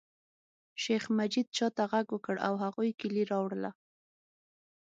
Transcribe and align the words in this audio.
شیخ 0.83 1.03
مجید 1.17 1.47
چاته 1.57 1.83
غږ 1.91 2.07
وکړ 2.11 2.35
او 2.47 2.53
هغوی 2.63 2.89
کیلي 2.99 3.23
راوړله. 3.31 3.71